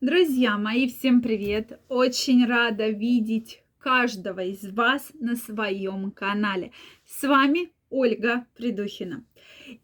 Друзья 0.00 0.56
мои, 0.56 0.88
всем 0.88 1.20
привет! 1.20 1.78
Очень 1.90 2.46
рада 2.46 2.88
видеть 2.88 3.62
каждого 3.78 4.42
из 4.42 4.66
вас 4.72 5.12
на 5.20 5.36
своем 5.36 6.10
канале. 6.10 6.72
С 7.04 7.22
вами 7.22 7.74
Ольга 7.90 8.46
Придухина. 8.56 9.26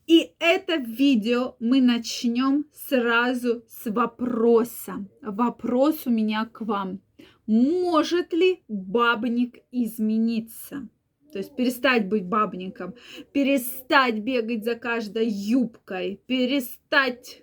И 0.07 0.31
это 0.39 0.77
видео 0.77 1.57
мы 1.61 1.83
начнем 1.83 2.65
сразу 2.73 3.63
с 3.69 3.91
вопроса. 3.91 5.07
Вопрос 5.21 6.07
у 6.07 6.11
меня 6.11 6.47
к 6.47 6.63
вам. 6.63 7.03
Может 7.47 8.33
ли 8.33 8.63
бабник 8.69 9.59
измениться? 9.71 10.89
То 11.31 11.41
есть 11.41 11.55
перестать 11.55 12.09
быть 12.09 12.25
бабником, 12.25 12.95
перестать 13.33 14.21
бегать 14.21 14.65
за 14.65 14.77
каждой 14.77 15.29
юбкой, 15.29 16.23
перестать, 16.27 17.43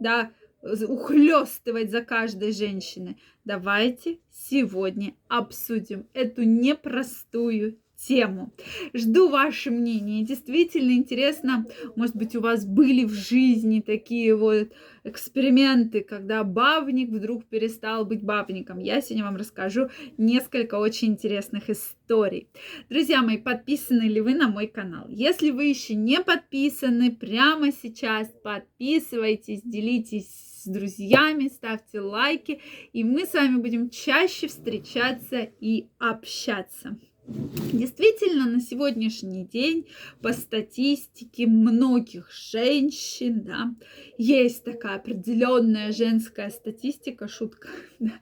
да, 0.00 0.32
ухлестывать 0.72 1.90
за 1.90 2.02
каждой 2.02 2.52
женщиной. 2.52 3.16
Давайте 3.44 4.18
сегодня 4.30 5.14
обсудим 5.28 6.06
эту 6.12 6.42
непростую 6.42 7.78
тему. 7.98 8.52
Жду 8.94 9.28
ваше 9.28 9.70
мнение. 9.70 10.24
Действительно 10.24 10.92
интересно, 10.92 11.66
может 11.96 12.16
быть, 12.16 12.36
у 12.36 12.40
вас 12.40 12.64
были 12.64 13.04
в 13.04 13.12
жизни 13.12 13.80
такие 13.80 14.36
вот 14.36 14.68
эксперименты, 15.04 16.02
когда 16.02 16.44
бабник 16.44 17.10
вдруг 17.10 17.44
перестал 17.46 18.04
быть 18.04 18.22
бабником. 18.22 18.78
Я 18.78 19.00
сегодня 19.00 19.24
вам 19.24 19.36
расскажу 19.36 19.88
несколько 20.16 20.76
очень 20.76 21.08
интересных 21.08 21.70
историй. 21.70 22.48
Друзья 22.88 23.22
мои, 23.22 23.38
подписаны 23.38 24.02
ли 24.02 24.20
вы 24.20 24.34
на 24.34 24.48
мой 24.48 24.68
канал? 24.68 25.06
Если 25.08 25.50
вы 25.50 25.64
еще 25.64 25.94
не 25.94 26.20
подписаны, 26.20 27.10
прямо 27.10 27.72
сейчас 27.72 28.28
подписывайтесь, 28.42 29.62
делитесь 29.64 30.28
с 30.62 30.66
друзьями, 30.66 31.48
ставьте 31.48 32.00
лайки, 32.00 32.60
и 32.92 33.02
мы 33.02 33.26
с 33.26 33.34
вами 33.34 33.56
будем 33.56 33.90
чаще 33.90 34.48
встречаться 34.48 35.48
и 35.60 35.88
общаться. 35.98 36.98
Действительно, 37.28 38.46
на 38.46 38.58
сегодняшний 38.58 39.44
день 39.44 39.86
по 40.22 40.32
статистике 40.32 41.46
многих 41.46 42.30
женщин, 42.32 43.42
да, 43.42 43.74
есть 44.16 44.64
такая 44.64 44.96
определенная 44.96 45.92
женская 45.92 46.48
статистика, 46.48 47.28
шутка, 47.28 47.68
да, 47.98 48.12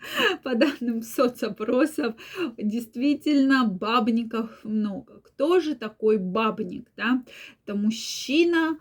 по 0.43 0.57
данным 0.57 1.03
соцопросов, 1.03 2.17
действительно 2.59 3.65
бабников 3.65 4.65
много. 4.65 5.21
Кто 5.21 5.61
же 5.61 5.77
такой 5.77 6.19
бабник, 6.19 6.91
да? 6.97 7.23
Это 7.65 7.77
мужчина, 7.77 8.77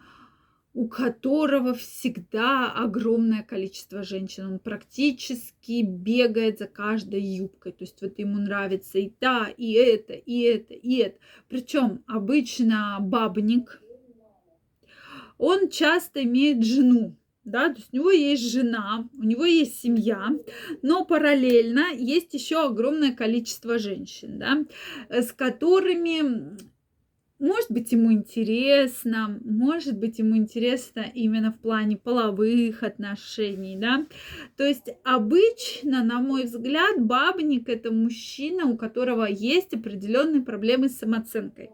у 0.75 0.89
которого 0.89 1.73
всегда 1.73 2.69
огромное 2.69 3.43
количество 3.43 4.03
женщин. 4.03 4.45
Он 4.45 4.59
практически 4.59 5.83
бегает 5.83 6.59
за 6.59 6.67
каждой 6.67 7.21
юбкой. 7.21 7.71
То 7.71 7.85
есть 7.85 8.01
вот 8.01 8.19
ему 8.19 8.39
нравится 8.39 8.99
и 8.99 9.09
та, 9.09 9.47
и 9.55 9.71
это, 9.71 10.11
и 10.11 10.41
это, 10.41 10.73
и 10.73 10.97
это. 10.97 11.17
Причем 11.47 12.03
обычно 12.07 12.97
бабник, 12.99 13.81
он 15.37 15.69
часто 15.69 16.23
имеет 16.23 16.63
жену. 16.65 17.15
Да, 17.45 17.69
то 17.69 17.75
есть 17.75 17.93
у 17.93 17.97
него 17.97 18.09
есть 18.09 18.51
жена, 18.51 19.07
у 19.17 19.23
него 19.23 19.45
есть 19.45 19.79
семья, 19.79 20.31
но 20.81 21.05
параллельно 21.05 21.93
есть 21.93 22.33
еще 22.33 22.65
огромное 22.65 23.13
количество 23.13 23.77
женщин, 23.77 24.39
да, 24.39 24.65
с 25.09 25.31
которыми 25.31 26.57
может 27.39 27.69
быть, 27.69 27.91
ему 27.91 28.13
интересно, 28.13 29.39
может 29.43 29.97
быть, 29.97 30.19
ему 30.19 30.37
интересно 30.37 31.05
именно 31.13 31.51
в 31.51 31.59
плане 31.59 31.97
половых 31.97 32.81
отношений, 32.81 33.75
да. 33.75 34.05
То 34.55 34.63
есть 34.63 34.87
обычно, 35.03 36.03
на 36.03 36.19
мой 36.21 36.45
взгляд, 36.45 37.01
бабник 37.01 37.67
это 37.67 37.91
мужчина, 37.91 38.67
у 38.67 38.77
которого 38.77 39.25
есть 39.25 39.73
определенные 39.73 40.41
проблемы 40.41 40.87
с 40.87 40.97
самооценкой. 40.97 41.71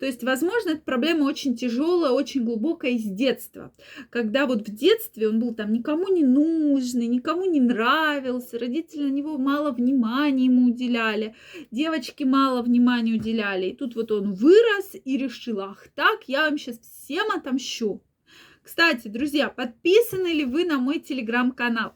То 0.00 0.06
есть, 0.06 0.24
возможно, 0.24 0.70
эта 0.70 0.80
проблема 0.80 1.24
очень 1.24 1.56
тяжелая, 1.56 2.12
очень 2.12 2.44
глубокая 2.44 2.92
из 2.92 3.04
детства. 3.04 3.70
Когда 4.08 4.46
вот 4.46 4.66
в 4.66 4.74
детстве 4.74 5.28
он 5.28 5.40
был 5.40 5.54
там 5.54 5.72
никому 5.72 6.08
не 6.08 6.24
нужный, 6.24 7.06
никому 7.06 7.44
не 7.44 7.60
нравился, 7.60 8.58
родители 8.58 9.02
на 9.02 9.12
него 9.12 9.36
мало 9.36 9.72
внимания 9.72 10.46
ему 10.46 10.68
уделяли, 10.68 11.34
девочки 11.70 12.24
мало 12.24 12.62
внимания 12.62 13.12
уделяли. 13.12 13.66
И 13.66 13.76
тут 13.76 13.94
вот 13.94 14.10
он 14.10 14.32
вырос 14.32 14.96
и 15.04 15.16
решила, 15.16 15.70
ах 15.70 15.88
так, 15.94 16.24
я 16.26 16.42
вам 16.42 16.58
сейчас 16.58 16.78
всем 16.80 17.30
отомщу. 17.30 18.02
Кстати, 18.62 19.08
друзья, 19.08 19.48
подписаны 19.48 20.28
ли 20.28 20.44
вы 20.44 20.64
на 20.64 20.78
мой 20.78 21.00
телеграм-канал? 21.00 21.94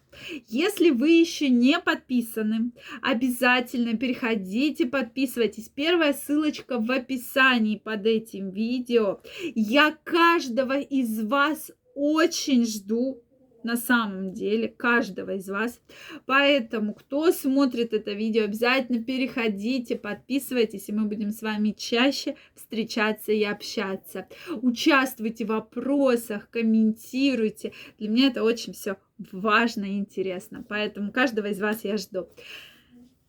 Если 0.48 0.90
вы 0.90 1.10
еще 1.10 1.48
не 1.48 1.78
подписаны, 1.78 2.72
обязательно 3.02 3.96
переходите, 3.96 4.86
подписывайтесь. 4.86 5.68
Первая 5.68 6.12
ссылочка 6.12 6.80
в 6.80 6.90
описании 6.90 7.76
под 7.76 8.06
этим 8.06 8.50
видео. 8.50 9.20
Я 9.54 9.96
каждого 10.02 10.80
из 10.80 11.22
вас 11.22 11.70
очень 11.94 12.66
жду 12.66 13.22
на 13.66 13.76
самом 13.76 14.32
деле 14.32 14.68
каждого 14.68 15.34
из 15.34 15.48
вас. 15.48 15.80
Поэтому, 16.24 16.94
кто 16.94 17.32
смотрит 17.32 17.92
это 17.92 18.12
видео, 18.12 18.44
обязательно 18.44 19.02
переходите, 19.02 19.96
подписывайтесь, 19.96 20.88
и 20.88 20.92
мы 20.92 21.06
будем 21.06 21.30
с 21.30 21.42
вами 21.42 21.74
чаще 21.76 22.36
встречаться 22.54 23.32
и 23.32 23.42
общаться. 23.42 24.28
Участвуйте 24.62 25.44
в 25.44 25.48
вопросах, 25.48 26.48
комментируйте. 26.50 27.72
Для 27.98 28.08
меня 28.08 28.28
это 28.28 28.44
очень 28.44 28.72
все 28.72 28.96
важно 29.32 29.84
и 29.84 29.98
интересно. 29.98 30.64
Поэтому 30.66 31.10
каждого 31.10 31.48
из 31.48 31.60
вас 31.60 31.84
я 31.84 31.96
жду. 31.96 32.28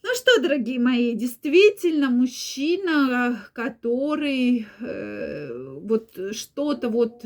Ну 0.03 0.13
что, 0.13 0.41
дорогие 0.41 0.79
мои, 0.79 1.13
действительно 1.15 2.09
мужчина, 2.09 3.43
который 3.53 4.67
э, 4.79 5.79
вот 5.81 6.17
что-то 6.31 6.87
вот 6.89 7.23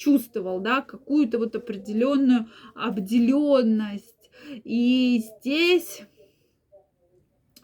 чувствовал, 0.00 0.60
да, 0.60 0.80
какую-то 0.80 1.38
вот 1.38 1.54
определенную 1.54 2.48
обделенность. 2.74 4.30
И 4.64 5.22
здесь 5.22 6.02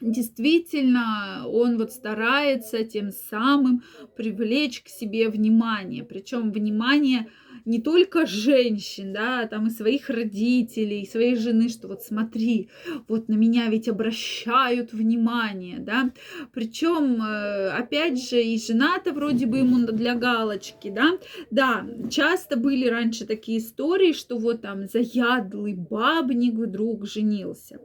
действительно 0.03 1.47
он 1.49 1.79
вот 1.79 1.93
старается 1.93 2.85
тем 2.85 3.11
самым 3.11 3.83
привлечь 4.17 4.83
к 4.83 4.89
себе 4.89 5.31
внимание. 5.31 6.05
Причем 6.05 6.53
внимание 6.53 7.31
не 7.67 7.81
только 7.81 8.27
женщин, 8.27 9.13
да, 9.13 9.41
а 9.41 9.49
там 9.49 9.67
и 9.67 9.71
своих 9.71 10.09
родителей, 10.09 11.03
и 11.03 11.07
своей 11.07 11.37
жены, 11.37 11.69
что 11.69 11.89
вот 11.89 12.03
смотри, 12.03 12.71
вот 13.09 13.29
на 13.29 13.35
меня 13.35 13.69
ведь 13.69 13.89
обращают 13.89 14.93
внимание, 14.93 15.79
да. 15.79 16.13
Причем, 16.53 17.21
э, 17.21 17.71
опять 17.71 18.23
же, 18.23 18.41
и 18.41 18.59
жена-то 18.59 19.13
вроде 19.13 19.47
бы 19.47 19.59
ему 19.59 19.85
для 19.87 20.15
галочки, 20.15 20.91
да. 20.91 21.19
Да, 21.51 21.87
часто 22.11 22.57
были 22.57 22.87
раньше 22.87 23.27
такие 23.27 23.59
истории, 23.59 24.13
что 24.13 24.39
вот 24.39 24.63
там 24.63 24.87
заядлый 24.87 25.75
бабник 25.75 26.55
вдруг 26.55 27.07
женился. 27.07 27.81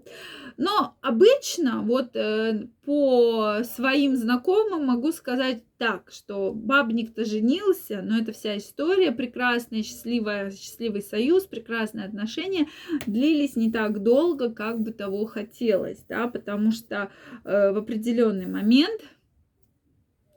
Но 0.57 0.95
обычно 1.01 1.81
вот 1.81 2.15
э, 2.15 2.67
по 2.85 3.61
своим 3.63 4.15
знакомым 4.15 4.85
могу 4.85 5.11
сказать 5.11 5.63
так, 5.77 6.11
что 6.11 6.53
бабник-то 6.53 7.25
женился, 7.25 8.01
но 8.03 8.17
это 8.19 8.31
вся 8.31 8.57
история 8.57 9.11
прекрасная, 9.11 9.83
счастливая, 9.83 10.51
счастливый 10.51 11.01
союз, 11.01 11.45
прекрасные 11.45 12.05
отношения 12.05 12.67
длились 13.07 13.55
не 13.55 13.71
так 13.71 14.03
долго, 14.03 14.51
как 14.51 14.79
бы 14.81 14.91
того 14.91 15.25
хотелось, 15.25 16.03
да, 16.07 16.27
потому 16.27 16.71
что 16.71 17.11
э, 17.43 17.71
в 17.71 17.77
определенный 17.77 18.47
момент 18.47 19.01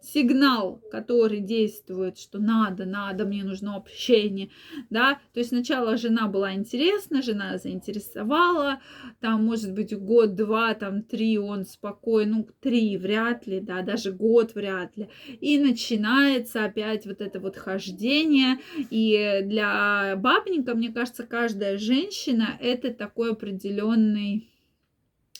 сигнал, 0.04 0.80
который 0.90 1.40
действует, 1.40 2.18
что 2.18 2.38
надо, 2.38 2.84
надо, 2.84 3.24
мне 3.24 3.44
нужно 3.44 3.76
общение, 3.76 4.50
да, 4.90 5.18
то 5.32 5.40
есть 5.40 5.50
сначала 5.50 5.96
жена 5.96 6.28
была 6.28 6.54
интересна, 6.54 7.22
жена 7.22 7.58
заинтересовала, 7.58 8.80
там, 9.20 9.44
может 9.44 9.72
быть, 9.72 9.96
год, 9.96 10.34
два, 10.34 10.74
там, 10.74 11.02
три 11.02 11.38
он 11.38 11.64
спокойно, 11.64 12.36
ну, 12.36 12.48
три 12.60 12.96
вряд 12.96 13.46
ли, 13.46 13.60
да, 13.60 13.82
даже 13.82 14.12
год 14.12 14.54
вряд 14.54 14.96
ли, 14.96 15.08
и 15.40 15.58
начинается 15.58 16.64
опять 16.64 17.06
вот 17.06 17.20
это 17.20 17.40
вот 17.40 17.56
хождение, 17.56 18.58
и 18.90 19.40
для 19.44 20.16
бабника, 20.16 20.74
мне 20.74 20.92
кажется, 20.92 21.24
каждая 21.24 21.78
женщина 21.78 22.58
это 22.60 22.92
такой 22.92 23.32
определенный 23.32 24.48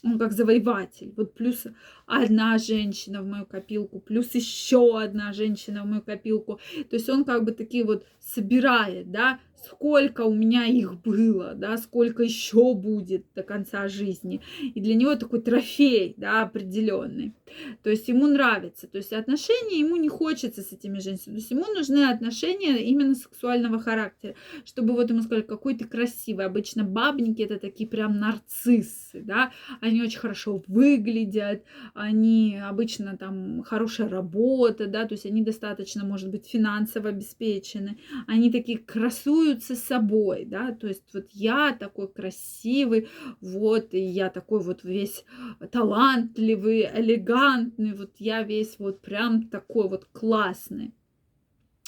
он 0.05 0.19
как 0.19 0.33
завоеватель. 0.33 1.13
Вот 1.17 1.35
плюс 1.35 1.67
одна 2.07 2.59
женщина 2.59 3.23
в 3.23 3.27
мою 3.27 3.47
копилку, 3.47 4.01
плюс 4.01 4.35
еще 4.35 5.01
одна 5.01 5.33
женщина 5.33 5.83
в 5.83 5.87
мою 5.87 6.03
копилку. 6.03 6.61
То 6.91 6.97
есть 6.97 7.09
он 7.09 7.25
как 7.25 7.45
бы 7.45 7.53
такие 7.53 7.85
вот 7.85 8.05
собирает, 8.21 9.11
да, 9.11 9.41
сколько 9.65 10.23
у 10.23 10.35
меня 10.35 10.67
их 10.67 11.01
было, 11.01 11.55
да, 11.55 11.77
сколько 11.77 12.23
еще 12.23 12.75
будет 12.75 13.25
до 13.35 13.43
конца 13.43 13.89
жизни. 13.89 14.41
И 14.61 14.81
для 14.81 14.95
него 14.95 15.15
такой 15.17 15.41
трофей, 15.41 16.15
да, 16.17 16.43
определенный. 16.43 17.35
То 17.83 17.91
есть 17.91 18.09
ему 18.09 18.27
нравится. 18.27 18.87
То 18.87 18.99
есть 18.99 19.13
отношения 19.13 19.79
ему 19.79 19.97
не 19.97 20.09
хочется 20.09 20.63
с 20.63 20.73
этими 20.73 20.99
женщинами. 20.99 21.37
То 21.37 21.41
есть 21.41 21.51
ему 21.51 21.67
нужны 21.75 22.05
отношения 22.05 22.85
именно 22.85 23.15
сексуального 23.15 23.79
характера. 23.81 24.35
Чтобы 24.65 24.95
вот 24.95 25.11
ему 25.11 25.23
сказали, 25.23 25.43
какой 25.43 25.75
ты 25.75 25.85
красивый. 25.85 26.47
Обычно 26.47 26.85
бабники 26.85 27.43
это 27.43 27.59
такие 27.59 27.89
прям 27.89 28.19
нарциссы, 28.19 29.23
да. 29.23 29.53
Они 29.81 30.03
очень 30.03 30.19
хорошо 30.19 30.63
выглядят, 30.67 31.63
они 31.95 32.61
обычно 32.63 33.17
там 33.17 33.63
хорошая 33.63 34.09
работа, 34.09 34.87
да, 34.87 35.07
то 35.07 35.15
есть 35.15 35.27
они 35.27 35.43
достаточно, 35.43 36.05
может 36.05 36.31
быть, 36.31 36.47
финансово 36.47 37.09
обеспечены. 37.09 37.99
Они 38.27 38.53
такие 38.53 38.79
красуют 38.79 39.65
гордятся 39.65 39.75
собой, 39.77 40.45
да, 40.45 40.73
то 40.73 40.87
есть 40.87 41.15
вот 41.15 41.27
я 41.33 41.73
такой 41.73 42.09
красивый, 42.09 43.09
вот, 43.41 43.95
и 43.95 44.01
я 44.01 44.31
такой 44.31 44.61
вот 44.61 44.85
весь 44.85 45.25
талантливый, 45.71 46.89
элегантный, 46.95 47.95
вот 47.95 48.13
я 48.19 48.43
весь 48.43 48.79
вот 48.79 49.01
прям 49.01 49.49
такой 49.49 49.89
вот 49.89 50.07
классный. 50.13 50.93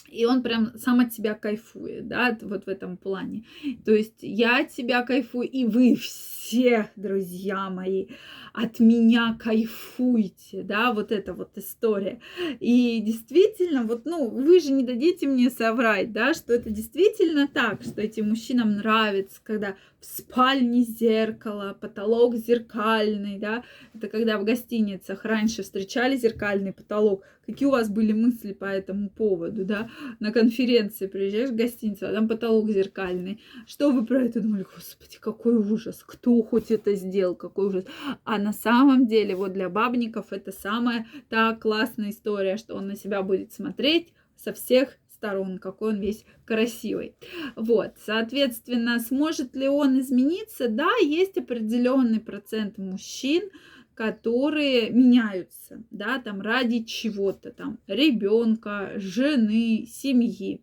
И 0.09 0.25
он 0.25 0.43
прям 0.43 0.73
сам 0.77 1.01
от 1.01 1.13
себя 1.13 1.35
кайфует, 1.35 2.09
да, 2.09 2.37
вот 2.43 2.67
в 2.67 2.69
этом 2.69 2.97
плане. 2.97 3.45
То 3.85 3.93
есть 3.93 4.19
я 4.21 4.59
от 4.61 4.73
себя 4.73 5.03
кайфую, 5.03 5.49
и 5.49 5.65
вы 5.65 5.97
все, 5.97 6.91
друзья 6.97 7.71
мои 7.71 8.07
от 8.53 8.81
меня 8.81 9.37
кайфуйте, 9.39 10.63
да, 10.63 10.93
вот 10.93 11.13
эта 11.13 11.35
вот 11.35 11.59
история. 11.59 12.21
И 12.59 13.03
действительно, 13.05 13.83
вот, 13.85 14.07
ну, 14.07 14.31
вы 14.31 14.61
же 14.61 14.73
не 14.73 14.83
дадите 14.83 15.27
мне 15.27 15.51
соврать, 15.51 16.13
да, 16.13 16.33
что 16.33 16.55
это 16.55 16.71
действительно 16.71 17.49
так, 17.49 17.83
что 17.83 18.01
этим 18.01 18.31
мужчинам 18.31 18.77
нравится, 18.77 19.41
когда 19.43 19.77
в 20.07 20.19
спальне 20.19 20.83
зеркало, 20.83 21.77
потолок 21.81 22.37
зеркальный, 22.37 23.39
да, 23.39 23.65
это 23.95 24.09
когда 24.09 24.39
в 24.39 24.45
гостиницах 24.45 25.25
раньше 25.25 25.63
встречали 25.63 26.17
зеркальный 26.17 26.73
потолок, 26.73 27.25
какие 27.45 27.67
у 27.67 27.73
вас 27.73 27.89
были 27.89 28.13
мысли 28.13 28.53
по 28.53 28.67
этому 28.67 29.11
поводу, 29.11 29.65
да, 29.65 29.91
на 30.21 30.33
конференции 30.33 31.09
приезжаешь 31.09 31.51
в 31.51 31.57
гостиницу, 31.57 32.07
а 32.07 32.13
там 32.13 32.29
потолок 32.29 32.71
зеркальный, 32.71 33.41
что 33.67 33.91
вы 33.91 34.07
про 34.07 34.23
это 34.23 34.41
думали, 34.41 34.65
господи, 34.75 35.19
какой 35.19 35.57
ужас, 35.57 36.03
кто 36.07 36.41
хоть 36.43 36.71
это 36.71 36.95
сделал, 36.95 37.35
какой 37.35 37.67
ужас, 37.67 37.85
а 38.25 38.39
на 38.39 38.53
самом 38.53 39.07
деле 39.07 39.35
вот 39.35 39.55
для 39.55 39.69
бабников 39.69 40.33
это 40.33 40.53
самая 40.53 41.07
та 41.29 41.55
классная 41.57 42.11
история, 42.11 42.57
что 42.57 42.77
он 42.77 42.87
на 42.87 42.97
себя 42.97 43.23
будет 43.23 43.53
смотреть 43.53 44.13
со 44.37 44.53
всех 44.53 44.99
сторон, 45.17 45.59
какой 45.59 45.95
он 45.95 46.01
весь 46.01 46.25
красивый. 46.45 47.17
Вот, 47.57 47.95
соответственно, 48.05 49.01
сможет 49.01 49.57
ли 49.57 49.69
он 49.69 49.99
измениться? 50.01 50.69
Да, 50.69 50.91
есть 51.03 51.37
определенный 51.39 52.21
процент 52.21 52.79
мужчин, 52.79 53.51
которые 53.95 54.91
меняются, 54.91 55.83
да, 55.91 56.19
там 56.19 56.43
ради 56.43 56.85
чего-то, 56.85 57.51
там 57.51 57.79
ребенка, 57.87 58.93
жены, 58.97 59.87
семьи. 59.91 60.63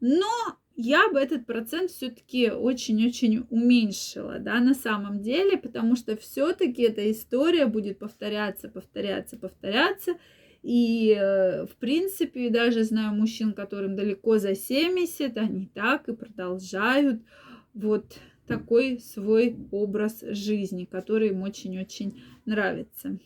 Но 0.00 0.28
я 0.76 1.08
бы 1.10 1.18
этот 1.18 1.46
процент 1.46 1.90
все-таки 1.90 2.50
очень-очень 2.50 3.46
уменьшила, 3.48 4.38
да, 4.38 4.60
на 4.60 4.74
самом 4.74 5.22
деле, 5.22 5.56
потому 5.56 5.96
что 5.96 6.18
все-таки 6.18 6.82
эта 6.82 7.10
история 7.10 7.64
будет 7.64 7.98
повторяться, 7.98 8.68
повторяться, 8.68 9.38
повторяться. 9.38 10.16
И, 10.68 11.16
э, 11.16 11.64
в 11.64 11.76
принципе, 11.76 12.50
даже 12.50 12.82
знаю 12.82 13.14
мужчин, 13.14 13.52
которым 13.52 13.94
далеко 13.94 14.38
за 14.38 14.56
70, 14.56 15.36
они 15.36 15.70
так 15.72 16.08
и 16.08 16.12
продолжают 16.12 17.22
вот 17.72 18.18
такой 18.48 18.98
свой 18.98 19.56
образ 19.70 20.24
жизни, 20.28 20.84
который 20.84 21.28
им 21.28 21.42
очень-очень 21.42 22.20
нравится. 22.46 23.16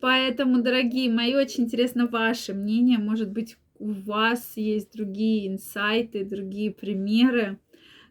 Поэтому, 0.00 0.60
дорогие 0.60 1.10
мои, 1.10 1.34
очень 1.34 1.64
интересно 1.64 2.06
ваше 2.06 2.52
мнение. 2.52 2.98
Может 2.98 3.30
быть, 3.30 3.56
у 3.78 3.92
вас 3.92 4.52
есть 4.56 4.92
другие 4.92 5.48
инсайты, 5.48 6.26
другие 6.26 6.72
примеры, 6.72 7.58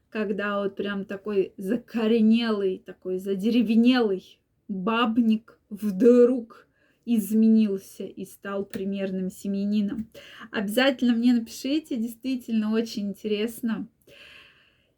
когда 0.10 0.64
вот 0.64 0.76
прям 0.76 1.06
такой 1.06 1.54
закоренелый, 1.58 2.82
такой 2.84 3.20
задеревенелый 3.20 4.41
бабник 4.72 5.60
вдруг 5.70 6.68
изменился 7.06 8.04
и 8.04 8.26
стал 8.26 8.66
примерным 8.66 9.30
семьянином. 9.30 10.10
Обязательно 10.52 11.14
мне 11.14 11.34
напишите, 11.34 11.98
действительно 11.98 12.72
очень 12.74 13.10
интересно. 13.10 13.88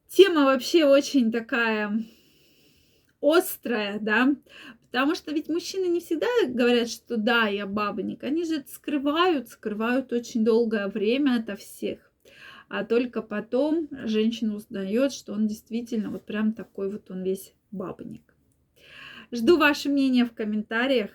Тема 0.08 0.44
вообще 0.46 0.86
очень 0.86 1.32
такая 1.32 2.04
острая, 3.22 4.00
да, 4.00 4.36
Потому 4.94 5.16
что 5.16 5.32
ведь 5.32 5.50
мужчины 5.50 5.88
не 5.88 6.02
всегда 6.02 6.28
говорят, 6.48 6.88
что 6.88 7.18
да, 7.18 7.48
я 7.48 7.66
бабник. 7.66 8.24
Они 8.24 8.46
же 8.46 8.58
это 8.58 8.72
скрывают, 8.72 9.50
скрывают 9.50 10.14
очень 10.14 10.46
долгое 10.46 10.88
время 10.88 11.40
ото 11.40 11.56
всех. 11.56 12.12
А 12.70 12.86
только 12.86 13.24
потом 13.24 13.88
женщина 13.92 14.54
узнает, 14.54 15.12
что 15.12 15.34
он 15.34 15.48
действительно 15.48 16.12
вот 16.12 16.28
прям 16.28 16.54
такой 16.54 16.92
вот 16.92 17.10
он 17.10 17.24
весь 17.24 17.56
бабник. 17.72 18.33
Жду 19.34 19.58
ваше 19.58 19.90
мнение 19.90 20.26
в 20.26 20.34
комментариях. 20.34 21.10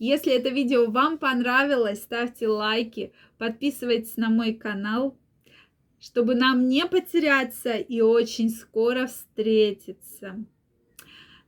Если 0.00 0.32
это 0.32 0.48
видео 0.48 0.90
вам 0.90 1.18
понравилось, 1.18 2.02
ставьте 2.02 2.48
лайки, 2.48 3.12
подписывайтесь 3.38 4.16
на 4.16 4.28
мой 4.28 4.54
канал, 4.54 5.16
чтобы 6.00 6.34
нам 6.34 6.68
не 6.68 6.84
потеряться 6.84 7.74
и 7.74 8.00
очень 8.00 8.50
скоро 8.50 9.06
встретиться. 9.06 10.44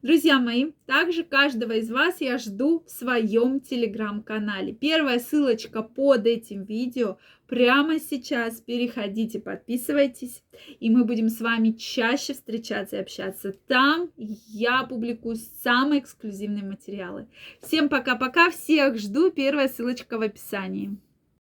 Друзья 0.03 0.41
мои, 0.41 0.73
также 0.85 1.23
каждого 1.23 1.75
из 1.75 1.89
вас 1.89 2.21
я 2.21 2.37
жду 2.37 2.83
в 2.85 2.91
своем 2.91 3.61
телеграм-канале. 3.61 4.73
Первая 4.73 5.21
ссылочка 5.21 5.83
под 5.83 6.27
этим 6.27 6.65
видео. 6.65 7.19
Прямо 7.47 8.01
сейчас 8.01 8.61
переходите, 8.61 9.39
подписывайтесь, 9.39 10.43
и 10.81 10.91
мы 10.91 11.05
будем 11.05 11.29
с 11.29 11.41
вами 11.41 11.71
чаще 11.71 12.33
встречаться 12.33 12.97
и 12.97 13.01
общаться. 13.01 13.53
Там 13.69 14.11
я 14.17 14.83
публикую 14.83 15.37
самые 15.63 16.01
эксклюзивные 16.01 16.65
материалы. 16.65 17.29
Всем 17.61 17.89
пока-пока, 17.89 18.51
всех 18.51 18.99
жду. 18.99 19.31
Первая 19.31 19.69
ссылочка 19.69 20.19
в 20.19 20.23
описании. 20.23 20.97